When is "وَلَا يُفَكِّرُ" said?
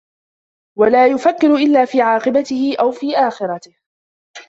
0.77-1.55